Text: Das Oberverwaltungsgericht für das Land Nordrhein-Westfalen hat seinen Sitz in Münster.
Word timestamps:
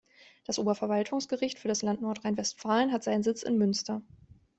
Das 0.45 0.57
Oberverwaltungsgericht 0.57 1.59
für 1.59 1.67
das 1.67 1.83
Land 1.83 2.01
Nordrhein-Westfalen 2.01 2.91
hat 2.91 3.03
seinen 3.03 3.21
Sitz 3.21 3.43
in 3.43 3.59
Münster. 3.59 4.01